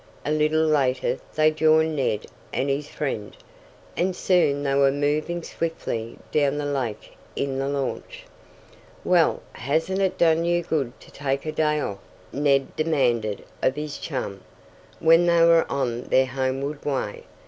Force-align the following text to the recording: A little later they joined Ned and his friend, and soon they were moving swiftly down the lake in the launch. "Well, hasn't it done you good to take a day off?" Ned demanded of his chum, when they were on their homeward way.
A 0.25 0.31
little 0.31 0.65
later 0.65 1.19
they 1.35 1.51
joined 1.51 1.95
Ned 1.95 2.25
and 2.51 2.69
his 2.69 2.87
friend, 2.87 3.37
and 3.95 4.15
soon 4.15 4.63
they 4.63 4.73
were 4.73 4.91
moving 4.91 5.43
swiftly 5.43 6.17
down 6.31 6.57
the 6.57 6.65
lake 6.65 7.11
in 7.35 7.59
the 7.59 7.69
launch. 7.69 8.23
"Well, 9.03 9.43
hasn't 9.53 9.99
it 10.01 10.17
done 10.17 10.43
you 10.43 10.63
good 10.63 10.99
to 11.01 11.11
take 11.11 11.45
a 11.45 11.51
day 11.51 11.79
off?" 11.79 11.99
Ned 12.33 12.75
demanded 12.75 13.43
of 13.61 13.75
his 13.75 13.99
chum, 13.99 14.41
when 14.99 15.27
they 15.27 15.41
were 15.45 15.67
on 15.69 16.05
their 16.05 16.25
homeward 16.25 16.83
way. 16.83 17.25